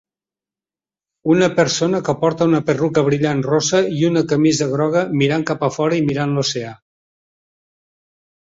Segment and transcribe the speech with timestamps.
[1.33, 5.71] Una persona que porta una perruca brillant Rosa i una camisa groga mirant cap a
[5.79, 6.75] fora i mirant l'oceà